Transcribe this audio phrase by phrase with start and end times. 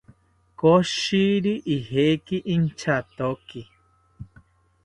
[0.59, 3.61] Koshiri ijeki inchatoki